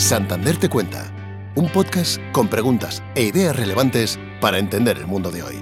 Santander 0.00 0.56
te 0.56 0.70
cuenta, 0.70 1.12
un 1.54 1.68
podcast 1.68 2.18
con 2.32 2.48
preguntas 2.48 3.02
e 3.14 3.22
ideas 3.22 3.54
relevantes 3.54 4.18
para 4.40 4.58
entender 4.58 4.96
el 4.96 5.06
mundo 5.06 5.30
de 5.30 5.42
hoy. 5.42 5.60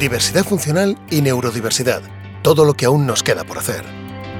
Diversidad 0.00 0.44
funcional 0.44 0.98
y 1.10 1.20
neurodiversidad, 1.20 2.02
todo 2.42 2.64
lo 2.64 2.72
que 2.72 2.86
aún 2.86 3.06
nos 3.06 3.22
queda 3.22 3.44
por 3.44 3.58
hacer. 3.58 3.84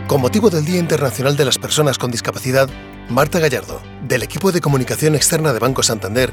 Con 0.08 0.22
motivo 0.22 0.48
del 0.48 0.64
Día 0.64 0.78
Internacional 0.78 1.36
de 1.36 1.44
las 1.44 1.58
Personas 1.58 1.98
con 1.98 2.10
Discapacidad, 2.10 2.70
Marta 3.10 3.38
Gallardo, 3.38 3.82
del 4.02 4.22
equipo 4.22 4.52
de 4.52 4.62
comunicación 4.62 5.14
externa 5.14 5.52
de 5.52 5.58
Banco 5.58 5.82
Santander, 5.82 6.32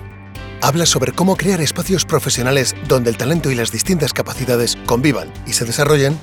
habla 0.61 0.85
sobre 0.85 1.11
cómo 1.11 1.35
crear 1.35 1.59
espacios 1.59 2.05
profesionales 2.05 2.73
donde 2.87 3.09
el 3.09 3.17
talento 3.17 3.51
y 3.51 3.55
las 3.55 3.73
distintas 3.73 4.13
capacidades 4.13 4.77
convivan 4.85 5.31
y 5.45 5.53
se 5.53 5.65
desarrollen 5.65 6.17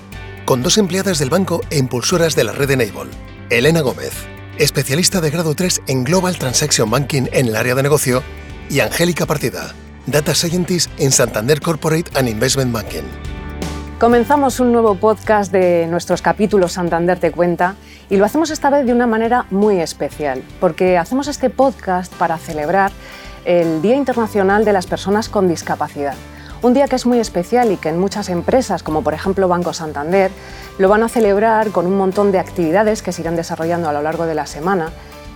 con 0.46 0.62
dos 0.62 0.78
empleadas 0.78 1.18
del 1.18 1.28
banco 1.28 1.60
e 1.68 1.76
impulsoras 1.76 2.34
de 2.34 2.44
la 2.44 2.52
red 2.52 2.70
Enable, 2.70 3.10
Elena 3.50 3.82
Gómez, 3.82 4.14
especialista 4.58 5.20
de 5.20 5.30
grado 5.30 5.54
3 5.54 5.82
en 5.86 6.04
Global 6.04 6.36
Transaction 6.36 6.90
Banking 6.90 7.24
en 7.32 7.46
el 7.46 7.56
área 7.56 7.74
de 7.74 7.82
negocio, 7.82 8.22
y 8.70 8.80
Angélica 8.80 9.26
Partida, 9.26 9.74
Data 10.06 10.34
Scientist 10.34 10.90
en 10.98 11.10
Santander 11.12 11.60
Corporate 11.60 12.10
and 12.18 12.28
Investment 12.28 12.72
Banking. 12.72 13.04
Comenzamos 13.98 14.60
un 14.60 14.72
nuevo 14.72 14.94
podcast 14.94 15.50
de 15.50 15.86
nuestros 15.88 16.22
capítulos 16.22 16.72
Santander 16.72 17.18
Te 17.18 17.32
Cuenta 17.32 17.74
y 18.10 18.16
lo 18.16 18.24
hacemos 18.24 18.50
esta 18.50 18.70
vez 18.70 18.86
de 18.86 18.92
una 18.92 19.06
manera 19.06 19.46
muy 19.50 19.80
especial, 19.80 20.42
porque 20.60 20.98
hacemos 20.98 21.28
este 21.28 21.50
podcast 21.50 22.12
para 22.14 22.38
celebrar 22.38 22.92
el 23.44 23.82
Día 23.82 23.96
Internacional 23.96 24.64
de 24.64 24.72
las 24.72 24.86
Personas 24.86 25.28
con 25.28 25.48
Discapacidad. 25.48 26.14
Un 26.60 26.74
día 26.74 26.88
que 26.88 26.96
es 26.96 27.06
muy 27.06 27.20
especial 27.20 27.70
y 27.70 27.76
que 27.76 27.88
en 27.88 28.00
muchas 28.00 28.28
empresas, 28.28 28.82
como 28.82 29.02
por 29.02 29.14
ejemplo 29.14 29.46
Banco 29.46 29.72
Santander, 29.72 30.32
lo 30.78 30.88
van 30.88 31.04
a 31.04 31.08
celebrar 31.08 31.70
con 31.70 31.86
un 31.86 31.96
montón 31.96 32.32
de 32.32 32.40
actividades 32.40 33.00
que 33.00 33.12
se 33.12 33.22
irán 33.22 33.36
desarrollando 33.36 33.88
a 33.88 33.92
lo 33.92 34.02
largo 34.02 34.26
de 34.26 34.34
la 34.34 34.44
semana 34.44 34.90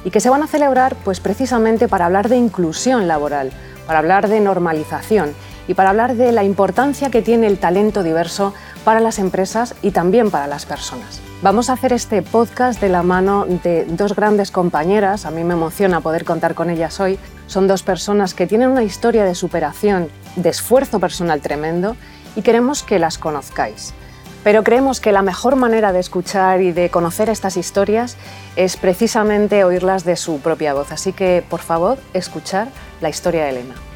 y 0.04 0.10
que 0.10 0.18
se 0.18 0.30
van 0.30 0.42
a 0.42 0.48
celebrar 0.48 0.96
pues 1.04 1.20
precisamente 1.20 1.86
para 1.86 2.06
hablar 2.06 2.28
de 2.28 2.38
inclusión 2.38 3.06
laboral, 3.06 3.52
para 3.86 4.00
hablar 4.00 4.28
de 4.28 4.40
normalización 4.40 5.32
y 5.68 5.74
para 5.74 5.90
hablar 5.90 6.14
de 6.16 6.32
la 6.32 6.44
importancia 6.44 7.10
que 7.10 7.22
tiene 7.22 7.46
el 7.46 7.58
talento 7.58 8.02
diverso 8.02 8.54
para 8.84 9.00
las 9.00 9.18
empresas 9.18 9.74
y 9.82 9.90
también 9.90 10.30
para 10.30 10.46
las 10.46 10.66
personas. 10.66 11.20
Vamos 11.42 11.70
a 11.70 11.72
hacer 11.72 11.92
este 11.92 12.22
podcast 12.22 12.80
de 12.80 12.88
la 12.88 13.02
mano 13.02 13.46
de 13.46 13.84
dos 13.84 14.14
grandes 14.14 14.50
compañeras, 14.50 15.26
a 15.26 15.30
mí 15.30 15.42
me 15.42 15.54
emociona 15.54 16.00
poder 16.00 16.24
contar 16.24 16.54
con 16.54 16.70
ellas 16.70 17.00
hoy. 17.00 17.18
Son 17.46 17.66
dos 17.66 17.82
personas 17.82 18.34
que 18.34 18.46
tienen 18.46 18.68
una 18.68 18.84
historia 18.84 19.24
de 19.24 19.34
superación, 19.34 20.08
de 20.36 20.48
esfuerzo 20.50 21.00
personal 21.00 21.40
tremendo 21.40 21.96
y 22.36 22.42
queremos 22.42 22.82
que 22.82 22.98
las 22.98 23.18
conozcáis. 23.18 23.92
Pero 24.44 24.64
creemos 24.64 25.00
que 25.00 25.12
la 25.12 25.22
mejor 25.22 25.56
manera 25.56 25.92
de 25.92 26.00
escuchar 26.00 26.60
y 26.62 26.72
de 26.72 26.90
conocer 26.90 27.28
estas 27.28 27.56
historias 27.56 28.16
es 28.56 28.76
precisamente 28.76 29.64
oírlas 29.64 30.04
de 30.04 30.16
su 30.16 30.40
propia 30.40 30.74
voz. 30.74 30.90
Así 30.90 31.12
que, 31.12 31.44
por 31.48 31.60
favor, 31.60 31.98
escuchar 32.12 32.68
la 33.00 33.08
historia 33.08 33.44
de 33.44 33.50
Elena. 33.50 33.91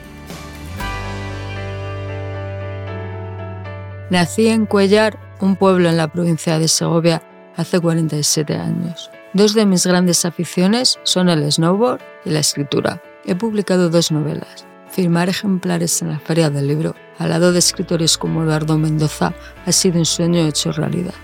Nací 4.09 4.47
en 4.47 4.67
Cuellar, 4.67 5.19
un 5.41 5.57
pueblo 5.57 5.89
en 5.89 5.97
la 5.97 6.07
provincia 6.07 6.61
de 6.61 6.69
Segovia, 6.69 7.23
hace 7.57 7.81
47 7.81 8.55
años. 8.55 9.11
Dos 9.33 9.53
de 9.53 9.67
mis 9.67 9.85
grandes 9.85 10.25
aficiones 10.25 11.01
son 11.03 11.29
el 11.29 11.51
snowboard 11.51 12.01
y 12.25 12.31
la 12.31 12.39
escritura. 12.39 13.03
He 13.25 13.35
publicado 13.35 13.91
dos 13.91 14.13
novelas. 14.13 14.65
Firmar 14.91 15.29
ejemplares 15.29 16.01
en 16.03 16.11
la 16.11 16.21
Feria 16.21 16.51
del 16.51 16.69
Libro, 16.69 16.95
al 17.19 17.31
lado 17.31 17.53
de 17.53 17.59
escritores 17.59 18.17
como 18.17 18.45
Eduardo 18.45 18.79
Mendoza, 18.79 19.35
ha 19.67 19.73
sido 19.73 19.99
un 19.99 20.07
sueño 20.07 20.47
hecho 20.47 20.71
realidad. 20.71 21.15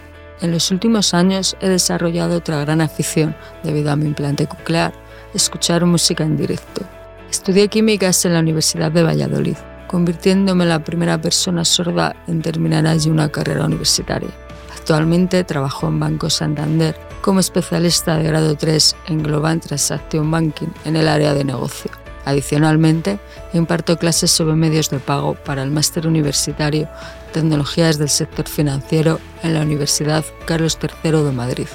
En 0.41 0.51
los 0.51 0.73
últimos 0.73 1.15
años 1.15 1.57
he 1.61 1.69
desarrollado 1.69 2.39
otra 2.39 2.59
gran 2.63 2.81
afición 2.81 3.37
debido 3.63 3.93
a 3.93 3.97
mi 3.97 4.07
implante 4.07 4.49
coclear, 4.49 4.93
escuchar 5.35 5.87
música 5.87 6.25
en 6.25 6.37
directo. 6.37 6.83
Estudié 7.31 7.69
químicas 7.69 8.25
en 8.25 8.35
la 8.35 8.41
Universidad 8.41 8.91
de 8.91 9.05
Valladolid 9.05 9.57
convirtiéndome 9.93 10.65
en 10.65 10.71
la 10.71 10.83
primera 10.83 11.21
persona 11.21 11.67
sorda 11.67 12.17
en 12.27 12.41
terminar 12.41 12.86
allí 12.86 13.11
una 13.11 13.30
carrera 13.30 13.67
universitaria. 13.67 14.30
Actualmente 14.75 15.45
trabajo 15.45 15.86
en 15.86 16.01
Banco 16.01 16.30
Santander 16.30 16.97
como 17.20 17.41
especialista 17.41 18.17
de 18.17 18.25
grado 18.25 18.57
3 18.57 18.97
en 19.08 19.23
Global 19.23 19.61
Transaction 19.61 20.29
Banking 20.30 20.69
en 20.86 20.97
el 20.97 21.07
área 21.07 21.35
de 21.35 21.45
negocio. 21.45 21.91
Adicionalmente, 22.25 23.19
imparto 23.53 23.98
clases 23.98 24.30
sobre 24.30 24.55
medios 24.55 24.89
de 24.89 24.98
pago 24.98 25.35
para 25.35 25.63
el 25.63 25.70
máster 25.70 26.07
universitario 26.07 26.89
Tecnologías 27.33 27.98
del 27.98 28.09
Sector 28.09 28.48
Financiero 28.48 29.20
en 29.42 29.55
la 29.55 29.61
Universidad 29.61 30.24
Carlos 30.47 30.79
III 30.80 31.23
de 31.23 31.33
Madrid. 31.33 31.69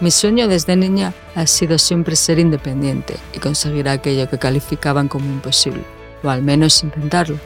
Mi 0.00 0.10
sueño 0.10 0.46
desde 0.46 0.76
niña 0.76 1.14
ha 1.34 1.46
sido 1.46 1.78
siempre 1.78 2.14
ser 2.14 2.38
independiente 2.38 3.16
y 3.34 3.38
conseguir 3.38 3.88
aquello 3.88 4.28
que 4.28 4.38
calificaban 4.38 5.08
como 5.08 5.26
imposible, 5.26 5.82
o 6.22 6.28
al 6.28 6.42
menos 6.42 6.84
intentarlo. 6.84 7.38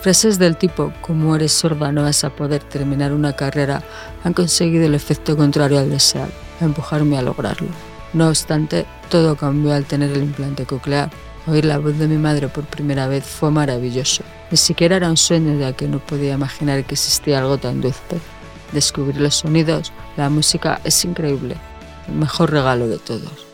Frases 0.00 0.38
del 0.38 0.56
tipo, 0.56 0.92
como 1.00 1.34
eres 1.34 1.52
sorda 1.52 1.90
no 1.90 2.02
vas 2.02 2.22
a 2.22 2.30
poder 2.30 2.62
terminar 2.62 3.12
una 3.12 3.34
carrera, 3.34 3.82
han 4.22 4.34
conseguido 4.34 4.86
el 4.86 4.94
efecto 4.94 5.36
contrario 5.36 5.78
al 5.78 5.90
desear, 5.90 6.28
empujarme 6.60 7.18
a 7.18 7.22
lograrlo. 7.22 7.68
No 8.12 8.28
obstante, 8.28 8.86
todo 9.10 9.36
cambió 9.36 9.74
al 9.74 9.84
tener 9.84 10.12
el 10.12 10.22
implante 10.22 10.64
coclear. 10.64 11.10
Oír 11.48 11.64
la 11.64 11.78
voz 11.78 11.98
de 11.98 12.08
mi 12.08 12.18
madre 12.18 12.48
por 12.48 12.64
primera 12.64 13.08
vez 13.08 13.24
fue 13.24 13.50
maravilloso. 13.50 14.22
Ni 14.50 14.56
siquiera 14.56 14.96
era 14.96 15.10
un 15.10 15.16
sueño 15.16 15.58
ya 15.58 15.72
que 15.72 15.88
no 15.88 15.98
podía 15.98 16.34
imaginar 16.34 16.84
que 16.84 16.94
existía 16.94 17.38
algo 17.38 17.58
tan 17.58 17.80
dulce. 17.80 18.20
Descubrir 18.72 19.20
los 19.20 19.36
sonidos, 19.36 19.92
la 20.16 20.28
música 20.28 20.80
es 20.84 21.04
increíble, 21.04 21.56
el 22.08 22.14
mejor 22.14 22.52
regalo 22.52 22.88
de 22.88 22.98
todos. 22.98 23.46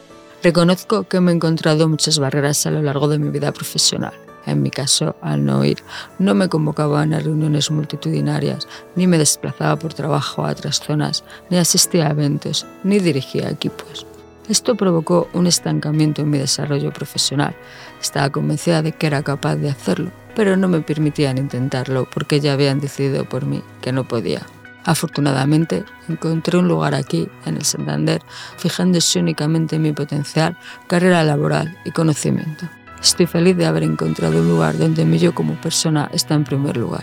Reconozco 0.42 1.04
que 1.04 1.20
me 1.20 1.32
he 1.32 1.34
encontrado 1.34 1.88
muchas 1.88 2.19
barreras 2.19 2.66
a 2.66 2.70
lo 2.70 2.82
largo 2.82 3.09
de 3.09 3.19
mi 3.19 3.30
vida 3.30 3.53
profesional 3.53 4.22
en 4.47 4.62
mi 4.62 4.70
caso, 4.70 5.16
al 5.20 5.44
no 5.44 5.64
ir, 5.64 5.78
no 6.19 6.34
me 6.34 6.48
convocaban 6.48 7.14
a 7.14 7.20
reuniones 7.20 7.70
multitudinarias, 7.70 8.66
ni 8.97 9.06
me 9.06 9.19
desplazaba 9.19 9.76
por 9.76 9.94
trabajo 9.94 10.44
a 10.44 10.50
otras 10.50 10.80
zonas, 10.80 11.25
ni 11.50 11.58
asistía 11.58 12.08
a 12.08 12.10
eventos, 12.10 12.66
ni 12.84 12.98
dirigía 12.98 13.50
equipos. 13.50 14.06
Esto 14.48 14.75
provocó 14.75 15.28
un 15.32 15.47
estancamiento 15.47 16.22
en 16.22 16.30
mi 16.30 16.38
desarrollo 16.38 16.92
profesional. 16.92 17.54
Estaba 18.00 18.30
convencida 18.30 18.82
de 18.82 18.92
que 18.92 19.06
era 19.06 19.22
capaz 19.22 19.56
de 19.56 19.70
hacerlo, 19.70 20.10
pero 20.34 20.56
no 20.56 20.69
me 20.69 20.80
permitían 20.80 21.38
intentarlo 21.38 22.09
porque 22.12 22.41
ya 22.41 22.53
habían 22.53 22.80
decidido 22.80 23.24
por 23.24 23.47
mí 23.47 23.62
que 23.80 23.92
no 23.92 24.04
podía. 24.04 24.42
Afortunadamente, 24.84 25.84
encontré 26.09 26.59
un 26.59 26.66
lugar 26.66 26.94
aquí, 26.94 27.28
en 27.47 27.56
el 27.56 27.64
Santander, 27.64 28.20
fijándose 28.56 29.20
únicamente 29.20 29.76
en 29.76 29.82
mi 29.82 29.92
potencial, 29.92 30.56
carrera 30.88 31.22
laboral 31.22 31.78
y 31.84 31.92
conocimiento. 31.92 32.69
Estoy 33.03 33.27
feliz 33.27 33.57
de 33.57 33.67
haber 33.67 33.83
encontrado 33.83 34.39
un 34.39 34.49
lugar 34.49 34.79
donde 34.79 35.05
mi 35.05 35.19
yo 35.19 35.35
como 35.35 35.55
persona 35.55 36.09
está 36.13 36.35
en 36.35 36.45
primer 36.45 36.77
lugar. 36.77 37.03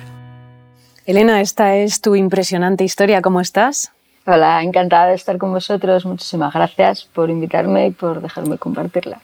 Elena, 1.06 1.42
esta 1.42 1.76
es 1.76 2.00
tu 2.00 2.16
impresionante 2.16 2.86
historia. 2.86 3.22
¿Cómo 3.22 3.42
estás? 3.42 3.92
Hola, 4.26 4.64
encantada 4.64 5.08
de 5.08 5.16
estar 5.16 5.38
con 5.38 5.52
vosotros. 5.52 6.06
Muchísimas 6.06 6.54
gracias 6.54 7.04
por 7.04 7.30
invitarme 7.30 7.88
y 7.88 7.92
por 7.92 8.22
dejarme 8.22 8.58
compartirla. 8.58 9.20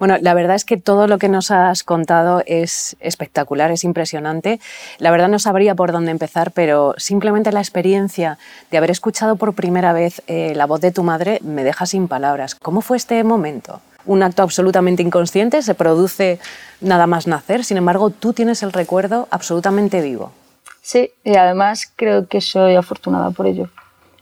Bueno, 0.00 0.16
la 0.20 0.34
verdad 0.34 0.56
es 0.56 0.64
que 0.64 0.76
todo 0.76 1.06
lo 1.06 1.18
que 1.18 1.28
nos 1.28 1.52
has 1.52 1.84
contado 1.84 2.42
es 2.46 2.96
espectacular, 2.98 3.70
es 3.70 3.84
impresionante. 3.84 4.58
La 4.98 5.12
verdad 5.12 5.28
no 5.28 5.38
sabría 5.38 5.76
por 5.76 5.92
dónde 5.92 6.10
empezar, 6.10 6.50
pero 6.50 6.94
simplemente 6.96 7.52
la 7.52 7.60
experiencia 7.60 8.36
de 8.72 8.78
haber 8.78 8.90
escuchado 8.90 9.36
por 9.36 9.54
primera 9.54 9.92
vez 9.92 10.22
eh, 10.26 10.54
la 10.56 10.66
voz 10.66 10.80
de 10.80 10.90
tu 10.90 11.04
madre 11.04 11.38
me 11.42 11.62
deja 11.62 11.86
sin 11.86 12.08
palabras. 12.08 12.56
¿Cómo 12.56 12.80
fue 12.80 12.96
este 12.96 13.22
momento? 13.22 13.80
Un 14.06 14.22
acto 14.22 14.42
absolutamente 14.42 15.02
inconsciente, 15.02 15.62
se 15.62 15.74
produce 15.74 16.38
nada 16.80 17.06
más 17.06 17.26
nacer, 17.26 17.64
sin 17.64 17.76
embargo 17.76 18.10
tú 18.10 18.32
tienes 18.32 18.62
el 18.62 18.72
recuerdo 18.72 19.28
absolutamente 19.30 20.00
vivo. 20.00 20.32
Sí, 20.82 21.10
y 21.24 21.34
además 21.34 21.92
creo 21.96 22.28
que 22.28 22.40
soy 22.40 22.76
afortunada 22.76 23.30
por 23.32 23.46
ello. 23.46 23.68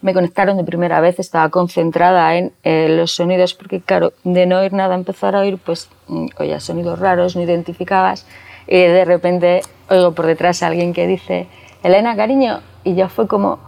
Me 0.01 0.15
conectaron 0.15 0.57
de 0.57 0.65
primera 0.65 1.01
vez, 1.01 1.19
estaba 1.19 1.49
concentrada 1.49 2.37
en 2.37 2.53
eh, 2.63 2.89
los 2.91 3.13
sonidos, 3.13 3.55
porque 3.55 3.81
claro, 3.81 4.13
de 4.25 4.47
no 4.47 4.61
oír 4.61 4.73
nada, 4.73 4.95
empezar 4.95 5.37
a 5.37 5.41
oír, 5.41 5.59
pues 5.59 5.89
mm, 6.09 6.29
oía 6.39 6.61
sonidos 6.61 6.99
raros, 6.99 7.37
no 7.37 7.43
identificabas, 7.43 8.27
y 8.67 8.79
de 8.79 9.05
repente 9.05 9.63
oigo 9.89 10.13
por 10.13 10.27
detrás 10.27 10.63
a 10.63 10.69
alguien 10.69 10.93
que 10.93 11.07
dice, 11.07 11.49
Elena, 11.83 12.17
cariño, 12.17 12.61
y 12.83 12.95
ya 12.95 13.09
fue 13.09 13.27
como, 13.27 13.59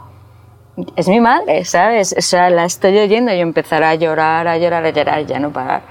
es 0.96 1.08
mi 1.08 1.20
madre, 1.20 1.64
¿sabes? 1.64 2.14
O 2.16 2.20
sea, 2.20 2.50
la 2.50 2.64
estoy 2.64 2.98
oyendo 2.98 3.32
y 3.32 3.40
empezar 3.40 3.82
a 3.82 3.94
llorar, 3.94 4.46
a 4.46 4.58
llorar, 4.58 4.84
a 4.84 4.90
llorar, 4.90 5.26
ya 5.26 5.38
no 5.38 5.52
parar. 5.52 5.82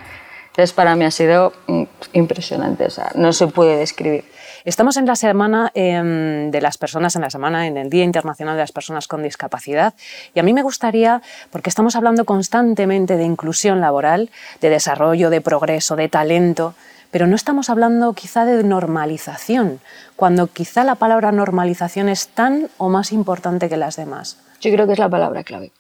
Entonces, 0.48 0.74
para 0.74 0.96
mí 0.96 1.04
ha 1.04 1.12
sido 1.12 1.54
mm, 1.68 1.84
impresionante, 2.14 2.86
o 2.86 2.90
sea, 2.90 3.12
no 3.16 3.34
se 3.34 3.48
puede 3.48 3.78
describir. 3.78 4.24
Estamos 4.64 4.98
en 4.98 5.06
la 5.06 5.16
semana 5.16 5.70
em, 5.76 6.50
de 6.50 6.62
las 6.62 6.78
personas, 6.78 7.16
en 7.16 7.22
la 7.22 7.30
semana, 7.30 7.68
en 7.68 7.78
el 7.78 7.90
Día 7.90 8.04
Internacional 8.04 8.56
de 8.56 8.62
las 8.64 8.72
Personas 8.72 9.08
con 9.08 9.22
Discapacidad, 9.22 9.94
y 10.34 10.40
a 10.40 10.44
mí 10.44 10.54
me 10.54 10.64
gustaría, 10.64 11.22
porque 11.52 11.70
estamos 11.70 11.96
hablando 11.96 12.26
constantemente 12.26 13.18
de 13.18 13.26
inclusión 13.26 13.82
laboral, 13.82 14.30
de 14.62 14.70
desarrollo, 14.70 15.30
de 15.30 15.42
progreso, 15.42 15.96
de 15.96 16.10
talento, 16.10 16.74
pero 17.12 17.28
no 17.28 17.36
estamos 17.36 17.70
hablando 17.70 18.14
quizá 18.14 18.46
de 18.46 18.64
normalización, 18.64 19.82
cuando 20.16 20.48
quizá 20.48 20.84
la 20.84 20.96
palabra 20.96 21.32
normalización 21.32 22.10
es 22.10 22.30
tan 22.30 22.70
o 22.78 22.90
más 22.90 23.12
importante 23.12 23.70
que 23.70 23.78
las 23.78 23.98
demás. 23.98 24.38
Yo 24.66 24.72
creo 24.72 24.88
que 24.88 24.94
es 24.94 25.00
la 25.00 25.10
palabra 25.10 25.44
clave. 25.44 25.72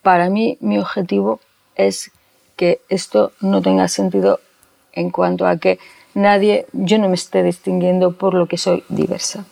Para 0.00 0.30
mí, 0.30 0.56
mi 0.62 0.78
objetivo 0.78 1.38
es 1.74 2.10
que 2.56 2.80
esto 2.88 3.32
no 3.42 3.60
tenga 3.60 3.88
sentido 3.88 4.40
en 4.94 5.10
cuanto 5.10 5.46
a 5.46 5.58
que 5.58 5.78
nadie, 6.14 6.64
yo 6.72 6.96
no 6.96 7.10
me 7.10 7.14
esté 7.14 7.42
distinguiendo 7.42 8.12
por 8.12 8.32
lo 8.32 8.46
que 8.46 8.56
soy 8.56 8.84
diversa, 8.88 9.44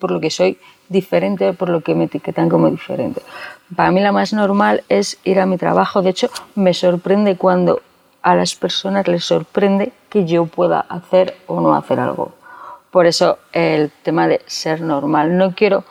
por 0.00 0.10
lo 0.10 0.18
que 0.18 0.30
soy 0.30 0.58
diferente, 0.88 1.52
por 1.52 1.68
lo 1.68 1.82
que 1.82 1.94
me 1.94 2.06
etiquetan 2.06 2.48
como 2.48 2.68
diferente. 2.68 3.22
Para 3.76 3.92
mí 3.92 4.00
la 4.00 4.10
más 4.10 4.32
normal 4.32 4.82
es 4.88 5.18
ir 5.22 5.38
a 5.38 5.46
mi 5.46 5.56
trabajo. 5.56 6.02
De 6.02 6.10
hecho, 6.10 6.30
me 6.56 6.74
sorprende 6.74 7.36
cuando 7.36 7.80
a 8.22 8.34
las 8.34 8.56
personas 8.56 9.06
les 9.06 9.24
sorprende 9.24 9.92
que 10.10 10.24
yo 10.24 10.46
pueda 10.46 10.80
hacer 10.80 11.36
o 11.46 11.60
no 11.60 11.76
hacer 11.76 12.00
algo. 12.00 12.32
Por 12.90 13.06
eso 13.06 13.38
el 13.52 13.92
tema 14.02 14.26
de 14.26 14.40
ser 14.46 14.80
normal. 14.80 15.38
No 15.38 15.54
quiero 15.54 15.84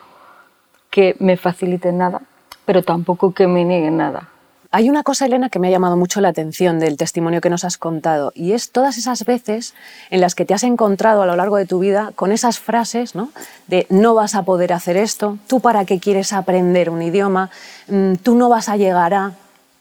que 0.92 1.16
me 1.20 1.38
faciliten 1.38 1.98
nada, 1.98 2.22
pero 2.66 2.84
tampoco 2.84 3.34
que 3.34 3.48
me 3.48 3.66
nieguen 3.66 3.98
nada. 3.98 4.30
Hay 4.74 4.90
una 4.90 5.04
cosa, 5.04 5.26
Elena, 5.26 5.50
que 5.50 5.60
me 5.60 5.68
ha 5.68 5.72
llamado 5.72 5.98
mucho 5.98 6.22
la 6.22 6.30
atención 6.30 6.80
del 6.80 6.96
testimonio 6.96 7.42
que 7.42 7.50
nos 7.50 7.66
has 7.66 7.78
contado, 7.78 8.32
y 8.36 8.54
es 8.54 8.72
todas 8.72 8.98
esas 8.98 9.26
veces 9.26 9.74
en 10.12 10.22
las 10.22 10.34
que 10.34 10.46
te 10.46 10.54
has 10.54 10.64
encontrado 10.64 11.22
a 11.22 11.26
lo 11.26 11.36
largo 11.36 11.58
de 11.58 11.66
tu 11.66 11.80
vida 11.80 12.12
con 12.16 12.32
esas 12.32 12.60
frases 12.60 13.14
¿no? 13.14 13.32
de 13.68 13.86
no 13.90 14.14
vas 14.14 14.34
a 14.34 14.44
poder 14.44 14.72
hacer 14.72 14.96
esto, 14.96 15.38
tú 15.48 15.60
para 15.60 15.84
qué 15.84 16.00
quieres 16.00 16.32
aprender 16.32 16.90
un 16.90 17.02
idioma, 17.02 17.50
mm, 17.88 18.16
tú 18.24 18.36
no 18.36 18.48
vas 18.48 18.70
a 18.70 18.78
llegar 18.78 19.14
a... 19.14 19.34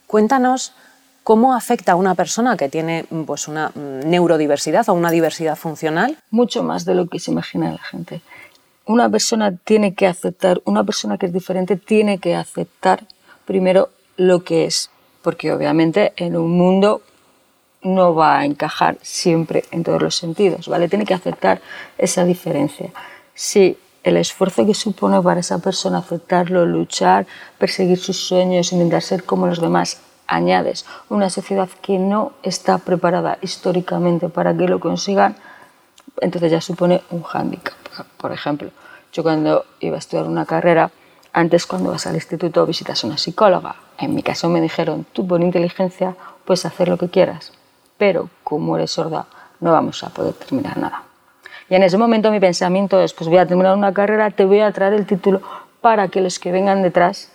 Cuéntanos 0.09 0.73
cómo 1.23 1.55
afecta 1.55 1.93
a 1.93 1.95
una 1.95 2.17
persona 2.17 2.57
que 2.57 2.69
tiene 2.69 3.05
pues, 3.27 3.47
una 3.47 3.69
mm, 3.69 4.09
neurodiversidad 4.11 4.89
o 4.89 4.95
una 4.95 5.13
diversidad 5.13 5.55
funcional. 5.55 6.19
Mucho 6.33 6.65
más 6.65 6.85
de 6.85 6.97
lo 6.97 7.07
que 7.07 7.21
se 7.21 7.31
imagina 7.31 7.71
la 7.71 7.79
gente. 7.79 8.23
Una 8.87 9.09
persona 9.09 9.57
tiene 9.57 9.95
que 9.95 10.07
aceptar, 10.07 10.61
una 10.65 10.85
persona 10.85 11.19
que 11.19 11.27
es 11.27 11.33
diferente 11.33 11.77
tiene 11.77 12.19
que 12.19 12.35
aceptar 12.35 13.07
primero 13.45 13.91
lo 14.17 14.43
que 14.45 14.65
es, 14.65 14.91
porque 15.23 15.53
obviamente 15.53 16.13
en 16.17 16.37
un 16.37 16.51
mundo 16.51 17.03
no 17.83 18.15
va 18.15 18.39
a 18.39 18.45
encajar 18.45 18.99
siempre 19.03 19.65
en 19.71 19.85
todos 19.85 20.03
los 20.03 20.17
sentidos, 20.17 20.69
¿vale? 20.69 20.89
Tiene 20.89 21.05
que 21.05 21.15
aceptar 21.15 21.61
esa 21.97 22.25
diferencia. 22.25 22.91
Si 23.35 23.79
el 24.03 24.17
esfuerzo 24.17 24.67
que 24.67 24.75
supone 24.75 25.21
para 25.21 25.41
esa 25.41 25.59
persona 25.59 25.99
aceptarlo, 25.99 26.67
luchar, 26.67 27.27
perseguir 27.59 27.99
sus 27.99 28.17
sueños, 28.17 28.73
intentar 28.73 29.03
ser 29.03 29.25
como 29.25 29.47
los 29.47 29.61
demás, 29.61 30.01
añades 30.27 30.87
una 31.09 31.29
sociedad 31.29 31.69
que 31.83 31.99
no 31.99 32.33
está 32.43 32.79
preparada 32.79 33.39
históricamente 33.43 34.29
para 34.29 34.57
que 34.57 34.69
lo 34.69 34.79
consigan, 34.79 35.37
entonces 36.21 36.53
ya 36.53 36.61
supone 36.61 37.03
un 37.11 37.23
hándicap. 37.23 37.80
Por 38.17 38.33
ejemplo, 38.33 38.71
yo 39.13 39.23
cuando 39.23 39.65
iba 39.81 39.97
a 39.97 39.99
estudiar 39.99 40.27
una 40.27 40.47
carrera, 40.47 40.91
antes 41.33 41.67
cuando 41.67 41.91
vas 41.91 42.07
al 42.07 42.15
instituto 42.15 42.67
visitas 42.67 43.03
a 43.03 43.07
una 43.07 43.19
psicóloga. 43.19 43.77
En 43.99 44.15
mi 44.15 44.23
caso 44.23 44.49
me 44.49 44.61
dijeron, 44.61 45.07
tú 45.13 45.27
por 45.27 45.41
inteligencia 45.41 46.17
puedes 46.45 46.65
hacer 46.67 46.89
lo 46.89 46.97
que 46.97 47.09
quieras, 47.09 47.53
pero 47.99 48.31
como 48.43 48.77
eres 48.77 48.93
sorda 48.93 49.27
no 49.61 49.73
vamos 49.73 50.03
a 50.03 50.09
poder 50.09 50.35
terminar 50.35 50.79
nada. 50.79 51.05
Y 51.69 51.75
en 51.75 51.83
ese 51.83 51.99
momento 51.99 52.31
mi 52.31 52.41
pensamiento 52.41 53.01
es, 53.01 53.13
pues 53.13 53.29
voy 53.29 53.39
a 53.39 53.47
terminar 53.47 53.77
una 53.77 53.93
carrera, 53.93 54.31
te 54.31 54.45
voy 54.45 54.61
a 54.61 54.73
traer 54.73 54.95
el 54.95 55.07
título 55.07 55.41
para 55.81 56.09
que 56.09 56.21
los 56.21 56.39
que 56.39 56.51
vengan 56.51 56.83
detrás 56.83 57.31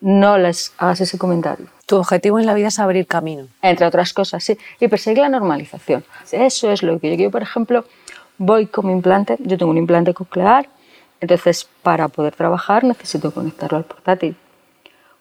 no 0.00 0.38
les 0.38 0.72
hagas 0.78 1.00
ese 1.00 1.18
comentario. 1.18 1.66
Tu 1.86 1.96
objetivo 1.96 2.38
en 2.38 2.46
la 2.46 2.54
vida 2.54 2.68
es 2.68 2.78
abrir 2.78 3.06
camino. 3.06 3.46
Entre 3.62 3.86
otras 3.86 4.12
cosas, 4.12 4.44
sí. 4.44 4.58
Y 4.78 4.88
perseguir 4.88 5.22
la 5.22 5.28
normalización. 5.28 6.04
Eso 6.30 6.70
es 6.70 6.82
lo 6.82 6.98
que 7.00 7.16
yo, 7.16 7.24
yo 7.24 7.30
por 7.30 7.42
ejemplo, 7.42 7.84
voy 8.40 8.66
con 8.66 8.86
mi 8.86 8.92
implante, 8.92 9.36
yo 9.38 9.56
tengo 9.56 9.70
un 9.70 9.78
implante 9.78 10.14
coclear, 10.14 10.66
entonces, 11.20 11.68
para 11.82 12.08
poder 12.08 12.34
trabajar 12.34 12.82
necesito 12.82 13.30
conectarlo 13.30 13.76
al 13.78 13.84
portátil. 13.84 14.36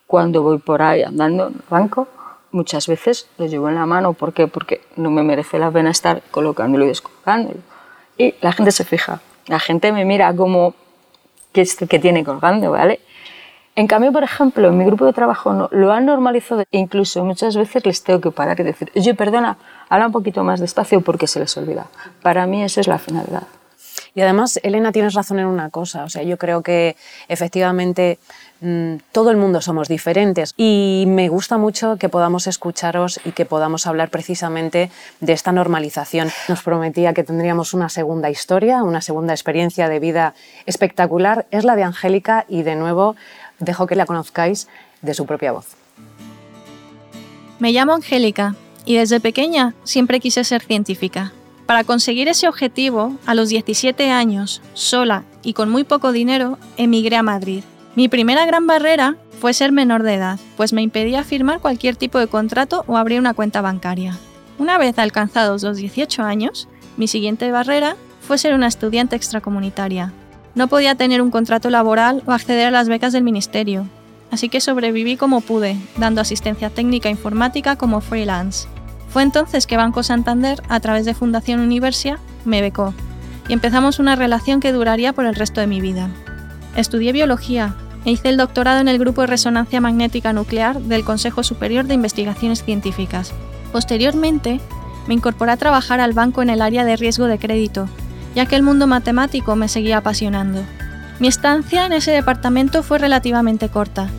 Cuando 0.07 0.41
voy 0.41 0.57
por 0.57 0.81
ahí 0.81 1.03
andando 1.03 1.47
en 1.47 1.53
el 1.55 1.61
banco, 1.69 2.07
muchas 2.51 2.87
veces 2.87 3.27
lo 3.37 3.45
llevo 3.45 3.69
en 3.69 3.75
la 3.75 3.85
mano. 3.85 4.13
¿Por 4.13 4.33
qué? 4.33 4.47
Porque 4.47 4.81
no 4.95 5.11
me 5.11 5.23
merece 5.23 5.59
la 5.59 5.69
pena 5.69 5.91
estar 5.91 6.21
colocándolo 6.31 6.85
y 6.85 6.87
descolocándolo. 6.87 7.59
Y 8.17 8.33
la 8.41 8.53
gente 8.53 8.71
se 8.71 8.85
fija. 8.85 9.19
La 9.47 9.59
gente 9.59 9.91
me 9.91 10.05
mira 10.05 10.33
como 10.33 10.73
que, 11.51 11.67
que 11.87 11.99
tiene 11.99 12.23
colgando, 12.23 12.71
¿vale? 12.71 13.01
En 13.79 13.87
cambio, 13.87 14.11
por 14.11 14.25
ejemplo, 14.25 14.67
en 14.67 14.77
mi 14.77 14.83
grupo 14.83 15.05
de 15.05 15.13
trabajo 15.13 15.69
lo 15.71 15.93
han 15.93 16.05
normalizado 16.05 16.65
e 16.69 16.77
incluso 16.77 17.23
muchas 17.23 17.55
veces 17.55 17.85
les 17.85 18.03
tengo 18.03 18.19
que 18.19 18.29
parar 18.29 18.59
y 18.59 18.63
decir, 18.63 18.91
oye, 18.93 19.13
perdona, 19.13 19.57
habla 19.87 20.07
un 20.07 20.11
poquito 20.11 20.43
más 20.43 20.59
despacio 20.59 20.99
porque 20.99 21.27
se 21.27 21.39
les 21.39 21.55
olvida. 21.55 21.85
Para 22.21 22.45
mí 22.45 22.61
eso 22.61 22.81
es 22.81 22.89
la 22.89 22.99
finalidad. 22.99 23.43
Y 24.15 24.21
además, 24.21 24.59
Elena, 24.63 24.91
tienes 24.91 25.13
razón 25.13 25.39
en 25.39 25.45
una 25.45 25.69
cosa. 25.69 26.03
O 26.03 26.09
sea, 26.09 26.23
yo 26.23 26.37
creo 26.37 26.61
que 26.61 26.97
efectivamente 27.29 28.19
mm, 28.59 28.95
todo 29.13 29.31
el 29.31 29.37
mundo 29.37 29.61
somos 29.61 29.87
diferentes 29.87 30.53
y 30.57 31.05
me 31.07 31.29
gusta 31.29 31.57
mucho 31.57 31.95
que 31.97 32.09
podamos 32.09 32.47
escucharos 32.47 33.19
y 33.23 33.31
que 33.31 33.45
podamos 33.45 33.87
hablar 33.87 34.09
precisamente 34.09 34.91
de 35.21 35.33
esta 35.33 35.51
normalización. 35.51 36.29
Nos 36.47 36.63
prometía 36.63 37.13
que 37.13 37.23
tendríamos 37.23 37.73
una 37.73 37.87
segunda 37.87 38.29
historia, 38.29 38.83
una 38.83 38.99
segunda 38.99 39.33
experiencia 39.33 39.87
de 39.87 39.99
vida 39.99 40.33
espectacular. 40.65 41.45
Es 41.51 41.63
la 41.63 41.77
de 41.77 41.83
Angélica 41.83 42.45
y 42.49 42.63
de 42.63 42.75
nuevo 42.75 43.15
dejo 43.59 43.87
que 43.87 43.95
la 43.95 44.05
conozcáis 44.05 44.67
de 45.01 45.13
su 45.13 45.25
propia 45.25 45.51
voz. 45.51 45.67
Me 47.59 47.71
llamo 47.71 47.93
Angélica 47.93 48.55
y 48.85 48.95
desde 48.95 49.19
pequeña 49.19 49.73
siempre 49.83 50.19
quise 50.19 50.43
ser 50.43 50.61
científica. 50.61 51.33
Para 51.65 51.83
conseguir 51.83 52.27
ese 52.27 52.47
objetivo, 52.47 53.15
a 53.25 53.35
los 53.35 53.49
17 53.49 54.09
años, 54.09 54.61
sola 54.73 55.23
y 55.43 55.53
con 55.53 55.69
muy 55.69 55.83
poco 55.83 56.11
dinero, 56.11 56.57
emigré 56.77 57.15
a 57.15 57.23
Madrid. 57.23 57.63
Mi 57.95 58.07
primera 58.07 58.45
gran 58.45 58.65
barrera 58.65 59.17
fue 59.39 59.53
ser 59.53 59.71
menor 59.71 60.03
de 60.03 60.15
edad, 60.15 60.39
pues 60.57 60.73
me 60.73 60.81
impedía 60.81 61.23
firmar 61.23 61.59
cualquier 61.59 61.95
tipo 61.95 62.17
de 62.17 62.27
contrato 62.27 62.83
o 62.87 62.97
abrir 62.97 63.19
una 63.19 63.33
cuenta 63.33 63.61
bancaria. 63.61 64.17
Una 64.57 64.77
vez 64.77 64.97
alcanzados 64.97 65.63
los 65.63 65.77
18 65.77 66.23
años, 66.23 66.67
mi 66.97 67.07
siguiente 67.07 67.51
barrera 67.51 67.95
fue 68.21 68.37
ser 68.37 68.53
una 68.53 68.67
estudiante 68.67 69.15
extracomunitaria. 69.15 70.11
No 70.55 70.67
podía 70.67 70.95
tener 70.95 71.21
un 71.21 71.31
contrato 71.31 71.69
laboral 71.69 72.23
o 72.25 72.31
acceder 72.31 72.67
a 72.67 72.71
las 72.71 72.89
becas 72.89 73.13
del 73.13 73.23
ministerio, 73.23 73.85
así 74.31 74.49
que 74.49 74.61
sobreviví 74.61 75.15
como 75.17 75.41
pude, 75.41 75.77
dando 75.97 76.21
asistencia 76.21 76.69
técnica 76.69 77.09
informática 77.09 77.75
como 77.75 78.01
freelance. 78.01 78.67
Fue 79.09 79.23
entonces 79.23 79.67
que 79.67 79.77
Banco 79.77 80.03
Santander, 80.03 80.61
a 80.69 80.79
través 80.79 81.05
de 81.05 81.13
Fundación 81.13 81.59
Universia, 81.59 82.19
me 82.45 82.61
becó 82.61 82.93
y 83.47 83.53
empezamos 83.53 83.99
una 83.99 84.15
relación 84.15 84.59
que 84.59 84.71
duraría 84.71 85.13
por 85.13 85.25
el 85.25 85.35
resto 85.35 85.59
de 85.59 85.67
mi 85.67 85.81
vida. 85.81 86.09
Estudié 86.75 87.11
biología 87.11 87.75
e 88.05 88.11
hice 88.11 88.29
el 88.29 88.37
doctorado 88.37 88.79
en 88.79 88.87
el 88.87 88.99
Grupo 88.99 89.21
de 89.21 89.27
Resonancia 89.27 89.81
Magnética 89.81 90.31
Nuclear 90.33 90.79
del 90.79 91.03
Consejo 91.03 91.43
Superior 91.43 91.85
de 91.85 91.95
Investigaciones 91.95 92.63
Científicas. 92.63 93.33
Posteriormente, 93.71 94.59
me 95.07 95.15
incorporé 95.15 95.51
a 95.51 95.57
trabajar 95.57 95.99
al 95.99 96.13
banco 96.13 96.41
en 96.41 96.51
el 96.51 96.61
área 96.61 96.85
de 96.85 96.95
riesgo 96.95 97.25
de 97.25 97.39
crédito, 97.39 97.89
ya 98.35 98.45
que 98.45 98.55
el 98.55 98.63
mundo 98.63 98.87
matemático 98.87 99.55
me 99.55 99.67
seguía 99.67 99.97
apasionando. 99.97 100.63
Mi 101.19 101.27
estancia 101.27 101.85
en 101.85 101.93
ese 101.93 102.11
departamento 102.11 102.83
fue 102.83 102.97
relativamente 102.97 103.69
corta, 103.69 104.09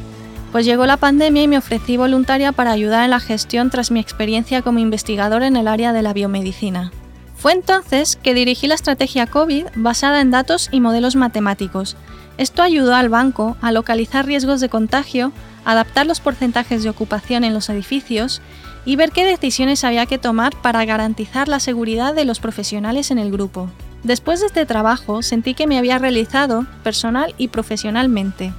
pues 0.52 0.66
llegó 0.66 0.84
la 0.86 0.96
pandemia 0.96 1.44
y 1.44 1.48
me 1.48 1.58
ofrecí 1.58 1.96
voluntaria 1.96 2.52
para 2.52 2.72
ayudar 2.72 3.04
en 3.04 3.10
la 3.10 3.20
gestión 3.20 3.70
tras 3.70 3.90
mi 3.90 4.00
experiencia 4.00 4.62
como 4.62 4.80
investigador 4.80 5.42
en 5.42 5.56
el 5.56 5.68
área 5.68 5.92
de 5.92 6.02
la 6.02 6.12
biomedicina. 6.12 6.90
Fue 7.36 7.52
entonces 7.52 8.16
que 8.16 8.34
dirigí 8.34 8.66
la 8.66 8.74
estrategia 8.74 9.26
COVID 9.26 9.66
basada 9.76 10.20
en 10.20 10.30
datos 10.30 10.68
y 10.72 10.80
modelos 10.80 11.16
matemáticos. 11.16 11.96
Esto 12.36 12.62
ayudó 12.62 12.94
al 12.94 13.08
banco 13.08 13.56
a 13.62 13.72
localizar 13.72 14.26
riesgos 14.26 14.60
de 14.60 14.68
contagio, 14.68 15.32
adaptar 15.64 16.06
los 16.06 16.20
porcentajes 16.20 16.82
de 16.82 16.90
ocupación 16.90 17.44
en 17.44 17.54
los 17.54 17.68
edificios 17.70 18.42
y 18.84 18.96
ver 18.96 19.12
qué 19.12 19.24
decisiones 19.24 19.84
había 19.84 20.06
que 20.06 20.18
tomar 20.18 20.54
para 20.60 20.84
garantizar 20.84 21.48
la 21.48 21.60
seguridad 21.60 22.14
de 22.14 22.24
los 22.24 22.40
profesionales 22.40 23.10
en 23.10 23.18
el 23.18 23.30
grupo. 23.30 23.70
Después 24.02 24.40
de 24.40 24.46
este 24.46 24.66
trabajo 24.66 25.22
sentí 25.22 25.54
que 25.54 25.66
me 25.66 25.78
había 25.78 25.98
realizado 25.98 26.66
personal 26.82 27.34
y 27.36 27.48
profesionalmente 27.48 28.52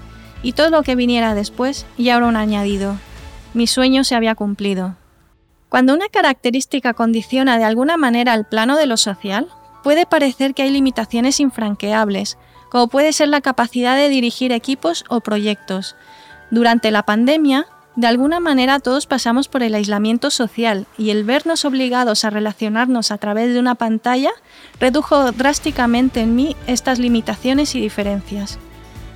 y 0.43 0.53
todo 0.53 0.69
lo 0.69 0.83
que 0.83 0.95
viniera 0.95 1.35
después 1.35 1.85
ya 1.97 2.17
era 2.17 2.25
un 2.25 2.35
añadido. 2.35 2.97
Mi 3.53 3.67
sueño 3.67 4.03
se 4.03 4.15
había 4.15 4.35
cumplido. 4.35 4.95
Cuando 5.69 5.93
una 5.93 6.07
característica 6.09 6.93
condiciona 6.93 7.57
de 7.57 7.63
alguna 7.63 7.97
manera 7.97 8.33
el 8.33 8.45
plano 8.45 8.77
de 8.77 8.87
lo 8.87 8.97
social, 8.97 9.47
puede 9.83 10.05
parecer 10.05 10.53
que 10.53 10.63
hay 10.63 10.69
limitaciones 10.69 11.39
infranqueables, 11.39 12.37
como 12.69 12.87
puede 12.87 13.13
ser 13.13 13.29
la 13.29 13.41
capacidad 13.41 13.95
de 13.95 14.09
dirigir 14.09 14.51
equipos 14.51 15.05
o 15.09 15.21
proyectos. 15.21 15.95
Durante 16.49 16.91
la 16.91 17.03
pandemia, 17.03 17.67
de 17.95 18.07
alguna 18.07 18.39
manera 18.39 18.79
todos 18.79 19.05
pasamos 19.05 19.47
por 19.49 19.63
el 19.63 19.75
aislamiento 19.75 20.31
social 20.31 20.87
y 20.97 21.09
el 21.09 21.25
vernos 21.25 21.65
obligados 21.65 22.23
a 22.23 22.29
relacionarnos 22.29 23.11
a 23.11 23.17
través 23.17 23.53
de 23.53 23.59
una 23.59 23.75
pantalla 23.75 24.31
redujo 24.79 25.31
drásticamente 25.33 26.21
en 26.21 26.35
mí 26.35 26.55
estas 26.67 26.99
limitaciones 26.99 27.75
y 27.75 27.81
diferencias. 27.81 28.59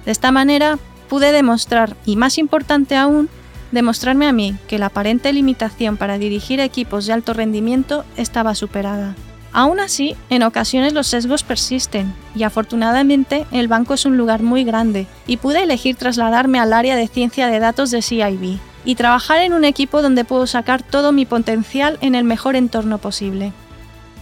De 0.06 0.12
esta 0.12 0.32
manera 0.32 0.78
pude 1.08 1.32
demostrar, 1.32 1.96
y 2.06 2.16
más 2.18 2.38
importante 2.38 2.96
aún, 2.96 3.30
demostrarme 3.72 4.28
a 4.28 4.34
mí 4.34 4.56
que 4.68 4.78
la 4.78 4.88
aparente 4.88 5.32
limitación 5.32 5.98
para 5.98 6.18
dirigir 6.18 6.60
equipos 6.60 7.06
de 7.06 7.14
alto 7.14 7.34
rendimiento 7.34 8.04
estaba 8.18 8.56
superada. 8.56 9.16
Aún 9.56 9.80
así, 9.80 10.18
en 10.30 10.44
ocasiones 10.44 10.92
los 10.92 11.08
sesgos 11.08 11.44
persisten, 11.44 12.14
y 12.36 12.44
afortunadamente 12.44 13.46
el 13.54 13.70
banco 13.70 13.94
es 13.94 14.06
un 14.06 14.18
lugar 14.18 14.44
muy 14.44 14.66
grande, 14.66 15.08
y 15.28 15.38
pude 15.38 15.64
elegir 15.64 15.96
trasladarme 15.96 16.60
al 16.60 16.74
área 16.74 16.98
de 16.98 17.08
ciencia 17.08 17.48
de 17.48 17.60
datos 17.60 17.90
de 17.90 18.02
CIB. 18.02 18.60
y 18.84 18.96
trabajar 18.96 19.40
en 19.40 19.54
un 19.54 19.64
equipo 19.64 20.02
donde 20.02 20.26
puedo 20.26 20.46
sacar 20.46 20.84
todo 20.84 21.14
mi 21.14 21.26
potencial 21.26 21.98
en 22.02 22.16
el 22.16 22.26
mejor 22.26 22.58
entorno 22.58 22.98
posible. 22.98 23.54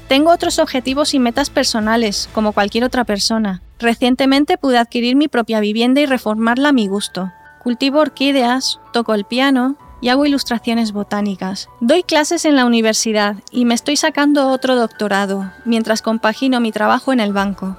Tengo 0.08 0.32
otros 0.32 0.60
objetivos 0.60 1.16
y 1.16 1.20
metas 1.20 1.50
personales, 1.50 2.30
como 2.32 2.54
cualquier 2.54 2.84
otra 2.84 3.04
persona. 3.04 3.64
Recientemente 3.80 4.60
pude 4.60 4.78
adquirir 4.78 5.16
mi 5.16 5.28
propia 5.28 5.60
vivienda 5.60 6.00
y 6.00 6.06
reformarla 6.06 6.70
a 6.70 6.74
mi 6.74 6.88
gusto. 6.88 7.34
Cultivo 7.64 8.00
orquídeas, 8.00 8.80
toco 8.94 9.16
el 9.16 9.26
piano 9.26 9.78
y 10.04 10.10
hago 10.10 10.26
ilustraciones 10.26 10.92
botánicas. 10.92 11.70
Doy 11.80 12.04
clases 12.04 12.44
en 12.44 12.58
la 12.58 12.66
universidad 12.66 13.38
y 13.52 13.64
me 13.64 13.74
estoy 13.74 13.96
sacando 13.96 14.50
otro 14.50 14.76
doctorado, 14.76 15.50
mientras 15.64 16.02
compagino 16.02 16.60
mi 16.60 16.74
trabajo 16.74 17.14
en 17.14 17.22
el 17.22 17.32
banco. 17.32 17.78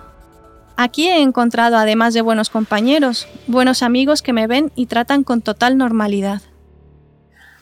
Aquí 0.74 1.06
he 1.06 1.20
encontrado, 1.20 1.76
además 1.76 2.14
de 2.14 2.22
buenos 2.22 2.48
compañeros, 2.48 3.28
buenos 3.46 3.82
amigos 3.82 4.22
que 4.22 4.32
me 4.32 4.46
ven 4.46 4.72
y 4.74 4.86
tratan 4.86 5.22
con 5.22 5.42
total 5.42 5.76
normalidad. 5.76 6.40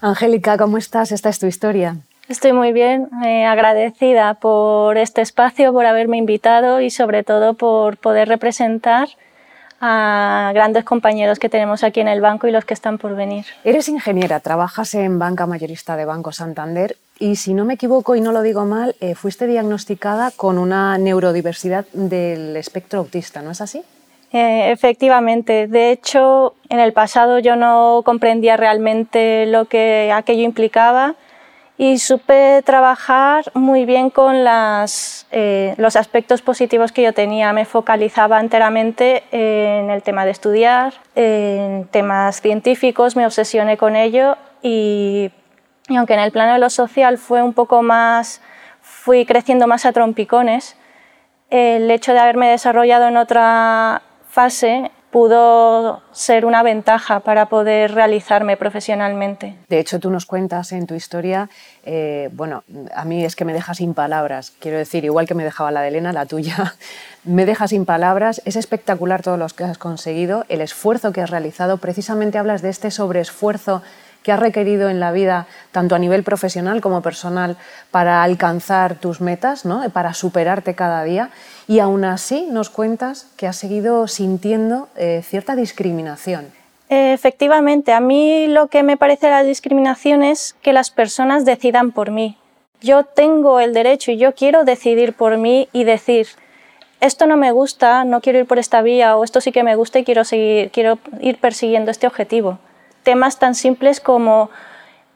Angélica, 0.01 0.57
¿cómo 0.57 0.79
estás? 0.79 1.11
Esta 1.11 1.29
es 1.29 1.41
tu 1.41 1.47
historia. 1.47 1.97
Estoy 2.29 2.53
muy 2.53 2.73
bien, 2.73 3.09
eh, 3.27 3.45
agradecida 3.45 4.35
por 4.35 4.97
este 4.97 5.23
espacio, 5.23 5.73
por 5.73 5.87
haberme 5.87 6.19
invitado 6.19 6.81
y 6.81 6.91
sobre 6.91 7.25
todo 7.25 7.55
por 7.55 7.97
poder 7.97 8.29
representar 8.29 9.09
a 9.85 10.53
grandes 10.55 10.85
compañeros 10.85 11.41
que 11.41 11.49
tenemos 11.49 11.83
aquí 11.83 12.01
en 12.01 12.09
el 12.09 12.21
banco 12.21 12.47
y 12.47 12.53
los 12.53 12.65
que 12.65 12.73
están 12.73 12.99
por 12.99 13.17
venir. 13.17 13.45
Eres 13.65 13.89
ingeniera, 13.89 14.39
trabajas 14.39 14.95
en 14.95 15.19
banca 15.19 15.45
mayorista 15.47 15.97
de 15.97 16.05
Banco 16.05 16.31
Santander 16.31 16.97
y 17.19 17.37
si 17.37 17.53
no 17.53 17.65
me 17.65 17.75
equivoco 17.75 18.15
y 18.15 18.21
no 18.21 18.31
lo 18.31 18.43
digo 18.43 18.65
mal, 18.65 18.95
eh, 19.01 19.17
fuiste 19.17 19.49
diagnosticada 19.49 20.31
con 20.31 20.57
una 20.57 20.97
neurodiversidad 20.99 21.85
del 21.93 22.57
espectro 22.57 23.01
autista, 23.01 23.43
¿no 23.43 23.51
es 23.51 23.61
así? 23.61 23.83
Eh, 24.33 24.71
efectivamente, 24.71 25.67
de 25.67 25.91
hecho, 25.91 26.55
en 26.69 26.79
el 26.79 26.93
pasado 26.93 27.41
yo 27.41 27.57
no 27.57 28.03
comprendía 28.05 28.57
realmente 28.57 29.47
lo 29.47 29.67
que 29.67 30.11
aquello 30.15 30.43
implicaba 30.43 31.17
y 31.83 31.99
supe 31.99 32.63
trabajar 32.63 33.51
muy 33.55 33.85
bien 33.87 34.09
con 34.09 34.37
eh, 34.37 35.75
los 35.79 35.97
aspectos 35.97 36.41
positivos 36.41 36.93
que 36.93 37.03
yo 37.03 37.13
tenía. 37.13 37.53
Me 37.53 37.65
focalizaba 37.65 38.39
enteramente 38.39 39.25
en 39.33 39.91
el 39.91 40.01
tema 40.05 40.25
de 40.25 40.31
estudiar, 40.31 40.95
en 41.17 41.89
temas 41.89 42.41
científicos, 42.41 43.17
me 43.17 43.27
obsesioné 43.27 43.79
con 43.79 43.97
ello 43.97 44.37
y, 44.63 45.33
aunque 45.89 46.15
en 46.15 46.21
el 46.21 46.31
plano 46.31 46.53
de 46.53 46.61
lo 46.61 46.71
social 46.71 47.19
fue 47.19 47.43
un 47.43 47.53
poco 47.53 47.83
más, 47.83 48.41
fui 48.81 49.27
creciendo 49.27 49.67
más 49.67 49.85
a 49.85 49.91
trompicones, 49.91 50.77
el 51.51 51.91
hecho 51.91 52.13
de 52.13 52.21
haberme 52.21 52.49
desarrollado 52.49 53.09
en 53.09 53.17
otra 53.17 54.03
fase 54.29 54.93
pudo 55.13 56.01
ser 56.11 56.47
una 56.47 56.63
ventaja 56.63 57.21
para 57.21 57.47
poder 57.47 57.95
realizarme 57.95 58.57
profesionalmente. 58.57 59.59
De 59.69 59.79
hecho, 59.79 60.01
tú 60.01 60.11
nos 60.11 60.25
cuentas 60.25 60.73
en 60.73 60.87
tu 60.87 60.95
historia, 60.95 61.51
eh, 61.85 62.31
bueno, 62.33 62.65
a 62.95 63.05
mí 63.05 63.23
es 63.23 63.37
que 63.37 63.45
me 63.45 63.53
deja 63.53 63.75
sin 63.75 63.93
palabras, 63.93 64.55
quiero 64.59 64.79
decir, 64.79 65.05
igual 65.05 65.29
que 65.29 65.35
me 65.35 65.45
dejaba 65.45 65.71
la 65.71 65.83
de 65.83 65.89
Elena, 65.89 66.15
la 66.15 66.25
tuya, 66.25 66.75
me 67.25 67.45
deja 67.45 67.69
sin 67.69 67.85
palabras, 67.85 68.41
es 68.47 68.57
espectacular 68.57 69.23
todo 69.23 69.37
lo 69.37 69.47
que 69.49 69.65
has 69.65 69.77
conseguido, 69.77 70.47
el 70.49 70.63
esfuerzo 70.63 71.13
que 71.13 71.21
has 71.21 71.31
realizado, 71.31 71.77
precisamente 71.77 72.39
hablas 72.39 72.63
de 72.63 72.71
este 72.71 72.91
sobreesfuerzo 72.91 73.83
que 74.23 74.33
has 74.33 74.41
requerido 74.41 74.89
en 74.89 75.01
la 75.01 75.13
vida, 75.13 75.47
tanto 75.73 75.95
a 75.95 75.99
nivel 75.99 76.23
profesional 76.23 76.81
como 76.81 77.03
personal, 77.03 77.57
para 77.91 78.23
alcanzar 78.23 78.95
tus 78.97 79.21
metas, 79.21 79.65
¿no? 79.65 79.89
para 79.91 80.15
superarte 80.15 80.75
cada 80.75 81.05
día. 81.05 81.31
Y 81.69 81.81
aún 81.81 82.05
así 82.05 82.47
nos 82.51 82.71
cuentas 82.71 83.27
que 83.37 83.47
has 83.47 83.57
seguido 83.57 84.09
sintiendo 84.09 84.89
eh, 84.97 85.23
cierta 85.25 85.57
discriminación. 85.57 86.47
Efectivamente, 86.89 87.93
a 87.93 88.01
mí 88.01 88.49
lo 88.49 88.69
que 88.69 88.83
me 88.83 88.97
parece 88.97 89.31
la 89.31 89.43
discriminación 89.45 90.23
es 90.23 90.55
que 90.63 90.73
las 90.73 90.91
personas 90.91 91.45
decidan 91.45 91.91
por 91.91 92.11
mí. 92.11 92.37
Yo 92.83 93.05
tengo 93.05 93.61
el 93.61 93.73
derecho 93.73 94.11
y 94.11 94.19
yo 94.19 94.35
quiero 94.35 94.65
decidir 94.65 95.15
por 95.15 95.39
mí 95.39 95.69
y 95.73 95.85
decir, 95.85 96.27
esto 97.01 97.27
no 97.27 97.37
me 97.37 97.53
gusta, 97.53 98.05
no 98.05 98.21
quiero 98.21 98.41
ir 98.41 98.47
por 98.47 98.59
esta 98.59 98.83
vía 98.83 99.17
o 99.17 99.25
esto 99.25 99.41
sí 99.41 99.53
que 99.53 99.63
me 99.63 99.77
gusta 99.77 100.01
y 100.01 100.05
quiero, 100.05 100.25
seguir, 100.25 100.71
quiero 100.71 100.99
ir 101.21 101.39
persiguiendo 101.39 101.91
este 101.91 102.07
objetivo 102.07 102.59
temas 103.03 103.39
tan 103.39 103.55
simples 103.55 104.01
como 104.01 104.51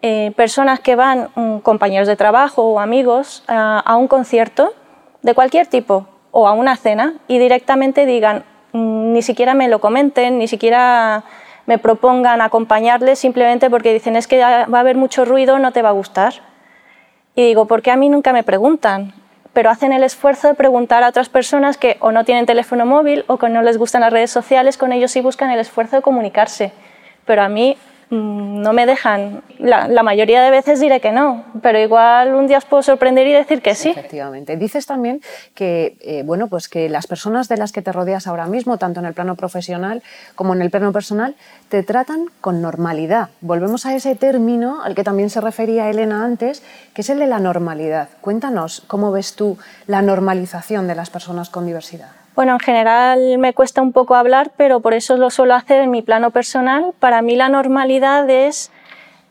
eh, 0.02 0.32
personas 0.36 0.80
que 0.80 0.94
van, 0.94 1.30
mm, 1.34 1.58
compañeros 1.58 2.06
de 2.06 2.16
trabajo 2.16 2.62
o 2.62 2.80
amigos, 2.80 3.42
a, 3.48 3.96
un 3.96 4.08
concierto 4.08 4.74
de 5.22 5.34
cualquier 5.34 5.66
tipo 5.66 6.06
o 6.30 6.46
a 6.46 6.52
una 6.52 6.76
cena 6.76 7.14
y 7.28 7.38
directamente 7.38 8.06
digan, 8.06 8.44
mm, 8.72 9.12
ni 9.12 9.22
siquiera 9.22 9.54
me 9.54 9.68
lo 9.68 9.80
comenten, 9.80 10.38
ni 10.38 10.48
siquiera 10.48 11.24
me 11.64 11.78
propongan 11.78 12.40
acompañarles 12.40 13.18
simplemente 13.18 13.70
porque 13.70 13.92
dicen 13.92 14.16
es 14.16 14.28
que 14.28 14.38
va 14.38 14.66
a 14.70 14.80
haber 14.80 14.96
mucho 14.96 15.24
ruido, 15.24 15.58
no 15.58 15.72
te 15.72 15.82
va 15.82 15.88
a 15.88 15.92
gustar. 15.92 16.34
Y 17.34 17.44
digo, 17.44 17.66
¿por 17.66 17.82
qué 17.82 17.90
a 17.90 17.96
mí 17.96 18.08
nunca 18.08 18.32
me 18.32 18.44
preguntan? 18.44 19.12
Pero 19.52 19.70
hacen 19.70 19.92
el 19.92 20.02
esfuerzo 20.02 20.48
de 20.48 20.54
preguntar 20.54 21.02
a 21.02 21.08
otras 21.08 21.28
personas 21.28 21.78
que 21.78 21.96
o 22.00 22.12
no 22.12 22.24
tienen 22.24 22.46
teléfono 22.46 22.86
móvil 22.86 23.24
o 23.26 23.38
que 23.38 23.48
no 23.48 23.62
les 23.62 23.78
gustan 23.78 24.02
las 24.02 24.12
redes 24.12 24.30
sociales, 24.30 24.76
con 24.76 24.92
ellos 24.92 25.10
sí 25.10 25.20
buscan 25.20 25.50
el 25.50 25.58
esfuerzo 25.58 25.96
de 25.96 26.02
comunicarse 26.02 26.72
pero 27.26 27.42
a 27.42 27.48
mí 27.48 27.76
mm, 28.10 28.62
no 28.62 28.72
me 28.72 28.86
dejan. 28.86 29.42
La, 29.58 30.02
mayoría 30.02 30.42
de 30.42 30.50
veces 30.50 30.80
diré 30.80 31.00
que 31.00 31.12
no, 31.12 31.44
pero 31.60 31.78
igual 31.78 32.34
un 32.34 32.46
día 32.46 32.58
os 32.58 32.64
puedo 32.64 32.82
sorprender 32.82 33.26
y 33.26 33.32
decir 33.32 33.60
que 33.60 33.74
sí. 33.74 33.90
Efectivamente. 33.90 34.56
Dices 34.56 34.86
también 34.86 35.20
que, 35.54 35.96
eh, 36.00 36.22
bueno, 36.24 36.46
pues 36.46 36.68
que 36.68 36.88
las 36.88 37.06
personas 37.06 37.48
de 37.48 37.56
las 37.56 37.72
que 37.72 37.82
te 37.82 37.92
rodeas 37.92 38.26
ahora 38.26 38.46
mismo, 38.46 38.78
tanto 38.78 39.00
en 39.00 39.06
el 39.06 39.14
plano 39.14 39.34
profesional 39.34 40.02
como 40.34 40.54
en 40.54 40.62
el 40.62 40.70
plano 40.70 40.92
personal, 40.92 41.34
te 41.68 41.82
tratan 41.82 42.26
con 42.40 42.62
normalidad. 42.62 43.30
Volvemos 43.40 43.84
a 43.84 43.94
ese 43.94 44.14
término 44.14 44.82
al 44.82 44.94
que 44.94 45.04
también 45.04 45.28
se 45.28 45.40
refería 45.40 45.90
Elena 45.90 46.24
antes, 46.24 46.62
que 46.94 47.02
es 47.02 47.10
el 47.10 47.18
de 47.18 47.26
la 47.26 47.40
normalidad. 47.40 48.08
Cuéntanos 48.20 48.82
cómo 48.86 49.10
ves 49.10 49.34
tú 49.34 49.58
la 49.86 50.00
normalización 50.00 50.86
de 50.86 50.94
las 50.94 51.10
personas 51.10 51.50
con 51.50 51.66
diversidad. 51.66 52.25
Bueno, 52.36 52.52
en 52.52 52.60
general 52.60 53.38
me 53.38 53.54
cuesta 53.54 53.80
un 53.80 53.92
poco 53.92 54.14
hablar, 54.14 54.50
pero 54.58 54.80
por 54.80 54.92
eso 54.92 55.16
lo 55.16 55.30
suelo 55.30 55.54
hacer 55.54 55.80
en 55.80 55.90
mi 55.90 56.02
plano 56.02 56.30
personal. 56.30 56.92
Para 57.00 57.22
mí 57.22 57.34
la 57.34 57.48
normalidad 57.48 58.28
es 58.28 58.70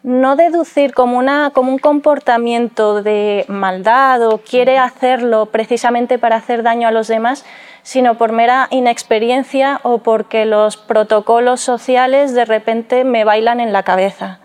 no 0.02 0.36
deducir 0.36 0.96
como, 0.96 1.20
una, 1.20 1.52
como 1.52 1.72
un 1.72 1.78
comportamiento 1.78 3.04
de 3.04 3.46
maldad 3.48 4.28
o 4.28 4.40
quiere 4.40 4.80
hacerlo 4.80 5.46
precisamente 5.46 6.18
para 6.18 6.38
hacer 6.38 6.64
daño 6.64 6.88
a 6.88 6.92
los 6.92 7.08
demás, 7.08 7.46
sino 7.84 8.18
por 8.18 8.32
mera 8.32 8.68
inexperiencia 8.72 9.82
o 9.84 10.00
porque 10.00 10.46
los 10.46 10.76
protocolos 10.76 11.62
sociales 11.62 12.34
de 12.34 12.46
repente 12.46 13.04
me 13.04 13.24
bailan 13.24 13.60
en 13.60 13.72
la 13.72 13.84
cabeza 13.84 14.40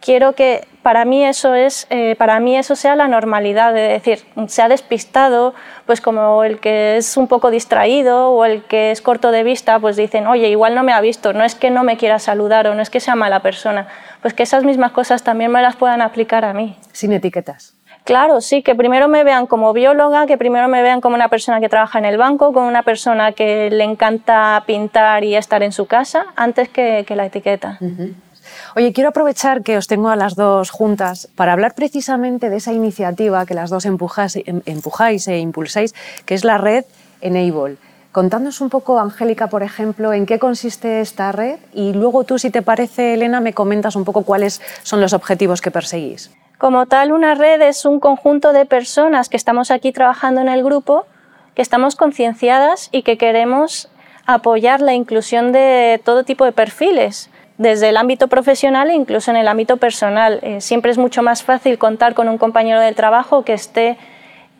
quiero 0.00 0.34
que 0.34 0.66
para 0.82 1.04
mí 1.04 1.24
eso 1.24 1.54
es 1.54 1.86
eh, 1.90 2.16
para 2.16 2.40
mí 2.40 2.56
eso 2.56 2.74
sea 2.74 2.96
la 2.96 3.06
normalidad 3.06 3.74
de 3.74 3.82
decir 3.82 4.20
se 4.48 4.62
ha 4.62 4.68
despistado 4.68 5.54
pues 5.86 6.00
como 6.00 6.42
el 6.42 6.58
que 6.58 6.96
es 6.96 7.16
un 7.16 7.28
poco 7.28 7.50
distraído 7.50 8.30
o 8.30 8.44
el 8.44 8.62
que 8.64 8.90
es 8.90 9.02
corto 9.02 9.30
de 9.30 9.42
vista 9.42 9.78
pues 9.78 9.96
dicen 9.96 10.26
oye 10.26 10.48
igual 10.48 10.74
no 10.74 10.82
me 10.82 10.92
ha 10.92 11.00
visto 11.00 11.32
no 11.32 11.44
es 11.44 11.54
que 11.54 11.70
no 11.70 11.84
me 11.84 11.98
quiera 11.98 12.18
saludar 12.18 12.66
o 12.66 12.74
no 12.74 12.80
es 12.80 12.88
que 12.88 13.00
sea 13.00 13.14
mala 13.14 13.40
persona 13.40 13.88
pues 14.22 14.34
que 14.34 14.42
esas 14.42 14.64
mismas 14.64 14.92
cosas 14.92 15.22
también 15.22 15.50
me 15.50 15.62
las 15.62 15.76
puedan 15.76 16.02
aplicar 16.02 16.44
a 16.44 16.52
mí. 16.52 16.76
Sin 16.92 17.12
etiquetas. 17.12 17.74
Claro, 18.04 18.40
sí, 18.40 18.62
que 18.62 18.74
primero 18.74 19.08
me 19.08 19.24
vean 19.24 19.46
como 19.46 19.72
bióloga, 19.72 20.26
que 20.26 20.38
primero 20.38 20.68
me 20.68 20.82
vean 20.82 21.00
como 21.00 21.14
una 21.14 21.28
persona 21.28 21.60
que 21.60 21.68
trabaja 21.68 21.98
en 21.98 22.06
el 22.06 22.16
banco, 22.16 22.52
como 22.52 22.66
una 22.66 22.82
persona 22.82 23.32
que 23.32 23.70
le 23.70 23.84
encanta 23.84 24.62
pintar 24.66 25.22
y 25.22 25.36
estar 25.36 25.62
en 25.62 25.72
su 25.72 25.86
casa, 25.86 26.26
antes 26.34 26.68
que, 26.70 27.04
la 27.10 27.26
etiqueta. 27.26 27.78
Oye, 28.76 28.92
quiero 28.92 29.10
aprovechar 29.10 29.62
que 29.62 29.76
os 29.76 29.86
tengo 29.86 30.08
a 30.08 30.16
las 30.16 30.34
dos 30.36 30.70
juntas 30.70 31.28
para 31.36 31.52
hablar 31.52 31.74
precisamente 31.74 32.50
de 32.50 32.56
esa 32.56 32.72
iniciativa 32.72 33.46
que 33.46 33.54
las 33.54 33.70
dos 33.70 33.84
empujáis, 33.84 34.36
em, 34.36 34.62
empujáis 34.66 35.28
e 35.28 35.38
impulsáis, 35.38 35.94
que 36.24 36.34
es 36.34 36.44
la 36.44 36.58
red 36.58 36.84
Enable. 37.20 37.76
Contándonos 38.12 38.60
un 38.60 38.70
poco, 38.70 38.98
Angélica, 38.98 39.46
por 39.46 39.62
ejemplo, 39.62 40.12
en 40.12 40.26
qué 40.26 40.40
consiste 40.40 41.00
esta 41.00 41.30
red 41.30 41.60
y 41.72 41.92
luego 41.92 42.24
tú, 42.24 42.38
si 42.40 42.50
te 42.50 42.60
parece, 42.60 43.14
Elena, 43.14 43.40
me 43.40 43.52
comentas 43.52 43.94
un 43.94 44.04
poco 44.04 44.22
cuáles 44.22 44.60
son 44.82 45.00
los 45.00 45.12
objetivos 45.12 45.60
que 45.60 45.70
perseguís. 45.70 46.30
Como 46.58 46.86
tal, 46.86 47.12
una 47.12 47.36
red 47.36 47.62
es 47.62 47.84
un 47.84 48.00
conjunto 48.00 48.52
de 48.52 48.66
personas 48.66 49.28
que 49.28 49.36
estamos 49.36 49.70
aquí 49.70 49.92
trabajando 49.92 50.40
en 50.40 50.48
el 50.48 50.64
grupo, 50.64 51.06
que 51.54 51.62
estamos 51.62 51.94
concienciadas 51.94 52.88
y 52.90 53.02
que 53.02 53.16
queremos 53.16 53.88
apoyar 54.26 54.80
la 54.80 54.94
inclusión 54.94 55.52
de 55.52 56.00
todo 56.04 56.24
tipo 56.24 56.44
de 56.44 56.52
perfiles, 56.52 57.30
desde 57.60 57.90
el 57.90 57.98
ámbito 57.98 58.28
profesional 58.28 58.88
e 58.88 58.94
incluso 58.94 59.30
en 59.30 59.36
el 59.36 59.46
ámbito 59.46 59.76
personal. 59.76 60.40
Eh, 60.42 60.62
siempre 60.62 60.90
es 60.90 60.96
mucho 60.96 61.22
más 61.22 61.42
fácil 61.42 61.76
contar 61.76 62.14
con 62.14 62.26
un 62.26 62.38
compañero 62.38 62.80
del 62.80 62.94
trabajo 62.94 63.44
que 63.44 63.52
esté 63.52 63.98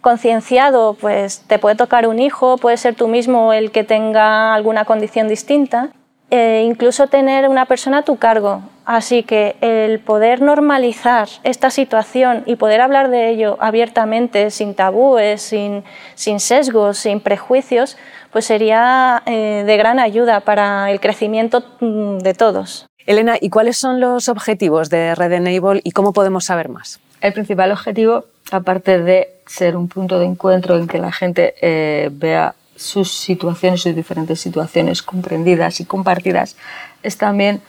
concienciado, 0.02 0.94
pues 1.00 1.42
te 1.46 1.58
puede 1.58 1.76
tocar 1.76 2.06
un 2.06 2.18
hijo, 2.18 2.58
puede 2.58 2.76
ser 2.76 2.94
tú 2.94 3.08
mismo 3.08 3.54
el 3.54 3.70
que 3.70 3.84
tenga 3.84 4.54
alguna 4.54 4.84
condición 4.84 5.28
distinta, 5.28 5.92
e 6.28 6.62
incluso 6.66 7.06
tener 7.06 7.48
una 7.48 7.64
persona 7.64 7.98
a 7.98 8.02
tu 8.02 8.16
cargo. 8.16 8.60
Así 8.84 9.22
que 9.22 9.56
el 9.62 9.98
poder 10.00 10.42
normalizar 10.42 11.28
esta 11.42 11.70
situación 11.70 12.42
y 12.44 12.56
poder 12.56 12.82
hablar 12.82 13.08
de 13.08 13.30
ello 13.30 13.56
abiertamente, 13.60 14.50
sin 14.50 14.74
tabúes, 14.74 15.40
sin, 15.40 15.84
sin 16.14 16.38
sesgos, 16.38 16.98
sin 16.98 17.20
prejuicios, 17.20 17.96
pues 18.30 18.44
sería 18.44 19.22
eh, 19.24 19.64
de 19.66 19.76
gran 19.78 19.98
ayuda 19.98 20.40
para 20.40 20.90
el 20.90 21.00
crecimiento 21.00 21.64
mm, 21.80 22.18
de 22.18 22.34
todos. 22.34 22.89
Elena, 23.06 23.36
¿y 23.40 23.50
cuáles 23.50 23.76
son 23.76 24.00
los 24.00 24.28
objetivos 24.28 24.90
de 24.90 25.14
Red 25.14 25.32
Enable 25.32 25.80
y 25.84 25.92
cómo 25.92 26.12
podemos 26.12 26.44
saber 26.44 26.68
más? 26.68 27.00
El 27.20 27.32
principal 27.32 27.72
objetivo, 27.72 28.24
aparte 28.50 29.00
de 29.00 29.40
ser 29.46 29.76
un 29.76 29.88
punto 29.88 30.18
de 30.18 30.26
encuentro 30.26 30.76
en 30.76 30.86
que 30.86 30.98
la 30.98 31.12
gente 31.12 31.54
eh, 31.60 32.10
vea 32.12 32.54
sus 32.76 33.12
situaciones, 33.12 33.82
sus 33.82 33.94
diferentes 33.94 34.40
situaciones 34.40 35.02
comprendidas 35.02 35.80
y 35.80 35.84
compartidas, 35.84 36.56
es 37.02 37.18
también 37.18 37.60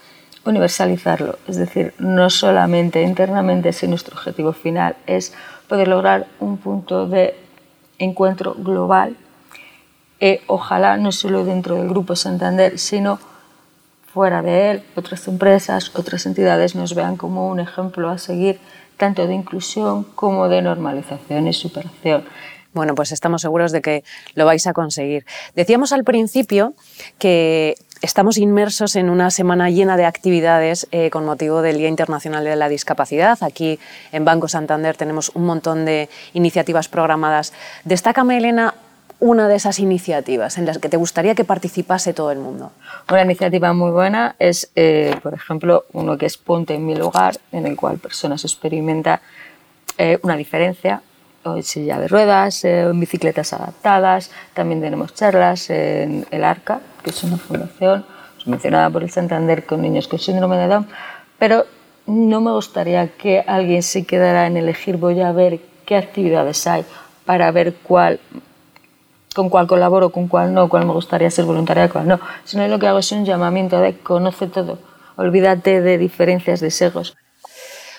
universalizarlo. 0.44 1.38
Es 1.46 1.56
decir, 1.56 1.94
no 1.98 2.30
solamente 2.30 3.02
internamente, 3.02 3.72
sino 3.72 3.90
nuestro 3.90 4.16
objetivo 4.16 4.52
final 4.52 4.96
es 5.06 5.34
poder 5.68 5.88
lograr 5.88 6.26
un 6.40 6.56
punto 6.56 7.06
de 7.06 7.34
encuentro 7.98 8.54
global, 8.54 9.16
e 10.20 10.40
ojalá 10.46 10.96
no 10.96 11.10
solo 11.10 11.44
dentro 11.44 11.74
del 11.76 11.88
Grupo 11.88 12.14
Santander, 12.14 12.78
sino 12.78 13.18
fuera 14.12 14.42
de 14.42 14.70
él, 14.70 14.82
otras 14.94 15.26
empresas, 15.26 15.90
otras 15.94 16.26
entidades 16.26 16.74
nos 16.74 16.94
vean 16.94 17.16
como 17.16 17.48
un 17.48 17.60
ejemplo 17.60 18.10
a 18.10 18.18
seguir, 18.18 18.60
tanto 18.96 19.26
de 19.26 19.34
inclusión 19.34 20.04
como 20.04 20.48
de 20.48 20.60
normalización 20.62 21.48
y 21.48 21.52
superación. 21.52 22.24
Bueno, 22.74 22.94
pues 22.94 23.12
estamos 23.12 23.42
seguros 23.42 23.72
de 23.72 23.82
que 23.82 24.04
lo 24.34 24.46
vais 24.46 24.66
a 24.66 24.72
conseguir. 24.72 25.26
Decíamos 25.54 25.92
al 25.92 26.04
principio 26.04 26.74
que 27.18 27.74
estamos 28.00 28.38
inmersos 28.38 28.96
en 28.96 29.10
una 29.10 29.30
semana 29.30 29.70
llena 29.70 29.96
de 29.96 30.06
actividades 30.06 30.88
eh, 30.90 31.10
con 31.10 31.24
motivo 31.24 31.62
del 31.62 31.78
Día 31.78 31.88
Internacional 31.88 32.44
de 32.44 32.56
la 32.56 32.68
Discapacidad. 32.68 33.38
Aquí 33.42 33.78
en 34.10 34.24
Banco 34.24 34.48
Santander 34.48 34.96
tenemos 34.96 35.30
un 35.34 35.44
montón 35.44 35.84
de 35.84 36.08
iniciativas 36.32 36.88
programadas. 36.88 37.52
Destácame, 37.84 38.38
Elena, 38.38 38.74
una 39.22 39.46
de 39.46 39.54
esas 39.54 39.78
iniciativas 39.78 40.58
en 40.58 40.66
las 40.66 40.78
que 40.78 40.88
te 40.88 40.96
gustaría 40.96 41.36
que 41.36 41.44
participase 41.44 42.12
todo 42.12 42.32
el 42.32 42.40
mundo? 42.40 42.72
Una 43.08 43.22
iniciativa 43.22 43.72
muy 43.72 43.92
buena 43.92 44.34
es, 44.40 44.72
eh, 44.74 45.14
por 45.22 45.32
ejemplo, 45.32 45.84
uno 45.92 46.18
que 46.18 46.26
es 46.26 46.36
Ponte 46.36 46.74
en 46.74 46.84
mi 46.84 46.96
lugar, 46.96 47.36
en 47.52 47.64
el 47.68 47.76
cual 47.76 47.98
personas 47.98 48.42
experimenta 48.42 49.22
eh, 49.96 50.18
una 50.22 50.36
diferencia 50.36 51.02
en 51.44 51.62
silla 51.62 52.00
de 52.00 52.08
ruedas, 52.08 52.64
eh, 52.64 52.80
en 52.80 52.98
bicicletas 52.98 53.52
adaptadas. 53.52 54.32
También 54.54 54.80
tenemos 54.80 55.14
charlas 55.14 55.70
en 55.70 56.26
el 56.32 56.42
ARCA, 56.42 56.80
que 57.04 57.10
es 57.10 57.22
una 57.22 57.36
fundación 57.36 58.04
mencionada 58.44 58.90
por 58.90 59.04
el 59.04 59.10
Santander 59.10 59.64
con 59.66 59.82
niños 59.82 60.08
con 60.08 60.18
síndrome 60.18 60.56
de 60.56 60.66
Down, 60.66 60.88
pero 61.38 61.64
no 62.06 62.40
me 62.40 62.50
gustaría 62.50 63.06
que 63.06 63.44
alguien 63.46 63.84
se 63.84 64.04
quedara 64.04 64.48
en 64.48 64.56
elegir 64.56 64.96
voy 64.96 65.20
a 65.20 65.30
ver 65.30 65.60
qué 65.86 65.94
actividades 65.94 66.66
hay 66.66 66.84
para 67.24 67.52
ver 67.52 67.74
cuál 67.84 68.18
con 69.34 69.48
cuál 69.48 69.66
colaboro, 69.66 70.10
con 70.10 70.28
cuál 70.28 70.54
no, 70.54 70.68
cuál 70.68 70.86
me 70.86 70.92
gustaría 70.92 71.30
ser 71.30 71.44
voluntaria, 71.44 71.88
cuál 71.88 72.08
no, 72.08 72.20
sino 72.44 72.66
lo 72.68 72.78
que 72.78 72.86
hago 72.86 72.98
es 72.98 73.12
un 73.12 73.24
llamamiento 73.24 73.80
de 73.80 73.98
conoce 73.98 74.46
todo, 74.46 74.78
olvídate 75.16 75.80
de 75.80 75.98
diferencias, 75.98 76.60
de 76.60 76.70
segos. 76.70 77.16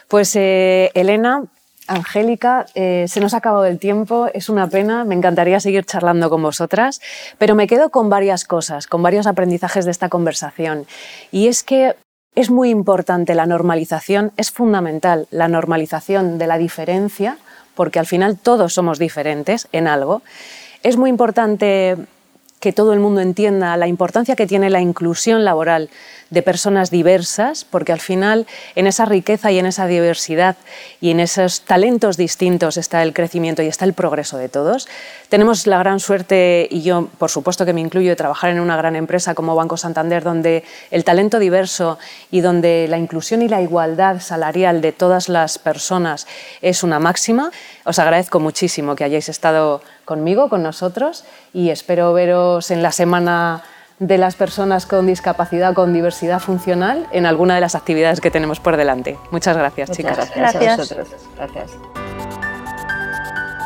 Pues 0.07 0.35
eh, 0.35 0.91
Elena, 0.93 1.43
Angélica, 1.87 2.65
eh, 2.75 3.05
se 3.07 3.19
nos 3.19 3.33
ha 3.33 3.37
acabado 3.37 3.65
el 3.65 3.79
tiempo, 3.79 4.27
es 4.33 4.49
una 4.49 4.67
pena, 4.67 5.03
me 5.03 5.15
encantaría 5.15 5.59
seguir 5.59 5.85
charlando 5.85 6.29
con 6.29 6.41
vosotras, 6.41 7.01
pero 7.37 7.55
me 7.55 7.67
quedo 7.67 7.89
con 7.89 8.09
varias 8.09 8.45
cosas, 8.45 8.87
con 8.87 9.03
varios 9.03 9.27
aprendizajes 9.27 9.85
de 9.85 9.91
esta 9.91 10.09
conversación. 10.09 10.85
Y 11.31 11.47
es 11.47 11.63
que 11.63 11.95
es 12.35 12.49
muy 12.49 12.69
importante 12.69 13.35
la 13.35 13.45
normalización, 13.45 14.31
es 14.37 14.51
fundamental 14.51 15.27
la 15.29 15.47
normalización 15.47 16.37
de 16.37 16.47
la 16.47 16.57
diferencia, 16.57 17.37
porque 17.75 17.99
al 17.99 18.05
final 18.05 18.37
todos 18.37 18.73
somos 18.73 18.97
diferentes 18.99 19.67
en 19.71 19.87
algo. 19.87 20.21
Es 20.83 20.97
muy 20.97 21.09
importante 21.09 21.95
que 22.59 22.73
todo 22.73 22.93
el 22.93 22.99
mundo 22.99 23.21
entienda 23.21 23.75
la 23.77 23.87
importancia 23.87 24.35
que 24.35 24.47
tiene 24.47 24.69
la 24.69 24.81
inclusión 24.81 25.45
laboral 25.45 25.89
de 26.33 26.41
personas 26.41 26.89
diversas, 26.89 27.63
porque 27.63 27.91
al 27.91 27.99
final 27.99 28.47
en 28.75 28.87
esa 28.87 29.05
riqueza 29.05 29.51
y 29.51 29.59
en 29.59 29.67
esa 29.67 29.85
diversidad 29.85 30.55
y 30.99 31.11
en 31.11 31.19
esos 31.19 31.61
talentos 31.61 32.17
distintos 32.17 32.77
está 32.77 33.03
el 33.03 33.13
crecimiento 33.13 33.61
y 33.61 33.67
está 33.67 33.85
el 33.85 33.93
progreso 33.93 34.37
de 34.37 34.49
todos. 34.49 34.87
Tenemos 35.29 35.67
la 35.67 35.77
gran 35.77 35.99
suerte, 35.99 36.67
y 36.69 36.81
yo 36.81 37.10
por 37.19 37.29
supuesto 37.29 37.65
que 37.65 37.73
me 37.73 37.81
incluyo, 37.81 38.10
de 38.10 38.15
trabajar 38.15 38.49
en 38.49 38.60
una 38.60 38.75
gran 38.75 38.95
empresa 38.95 39.36
como 39.36 39.55
Banco 39.55 39.77
Santander, 39.77 40.23
donde 40.23 40.63
el 40.89 41.03
talento 41.03 41.38
diverso 41.38 41.99
y 42.31 42.41
donde 42.41 42.88
la 42.89 42.97
inclusión 42.97 43.43
y 43.43 43.47
la 43.47 43.62
igualdad 43.62 44.19
salarial 44.19 44.81
de 44.81 44.91
todas 44.91 45.29
las 45.29 45.60
personas 45.60 46.25
es 46.62 46.84
una 46.84 46.99
máxima. 46.99 47.51
Os 47.86 47.99
agradezco 47.99 48.39
muchísimo 48.39 48.95
que 48.95 49.03
hayáis 49.03 49.29
estado 49.29 49.81
conmigo, 50.05 50.49
con 50.49 50.63
nosotros, 50.63 51.25
y 51.53 51.69
espero 51.69 52.12
veros 52.13 52.71
en 52.71 52.81
la 52.81 52.91
semana 52.91 53.63
de 54.07 54.17
las 54.17 54.35
personas 54.35 54.85
con 54.85 55.07
discapacidad, 55.07 55.73
con 55.73 55.93
diversidad 55.93 56.39
funcional, 56.39 57.07
en 57.11 57.25
alguna 57.25 57.55
de 57.55 57.61
las 57.61 57.75
actividades 57.75 58.19
que 58.21 58.31
tenemos 58.31 58.59
por 58.59 58.77
delante. 58.77 59.17
Muchas 59.31 59.57
gracias, 59.57 59.91
chicas. 59.91 60.17
Gracias, 60.17 60.37
gracias. 60.37 60.73
a 60.73 60.77
vosotros. 60.77 61.07
Gracias. 61.37 61.71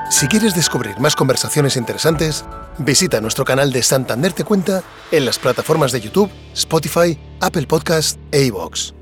Si 0.09 0.27
quieres 0.27 0.55
descubrir 0.55 0.99
más 0.99 1.15
conversaciones 1.15 1.75
interesantes, 1.75 2.45
visita 2.77 3.19
nuestro 3.19 3.45
canal 3.45 3.71
de 3.71 3.83
Santander 3.83 4.33
Te 4.33 4.43
Cuenta 4.43 4.81
en 5.11 5.25
las 5.25 5.37
plataformas 5.37 5.91
de 5.91 6.01
YouTube, 6.01 6.31
Spotify, 6.53 7.19
Apple 7.41 7.67
Podcast 7.67 8.17
e 8.31 8.45
iVoox. 8.45 8.96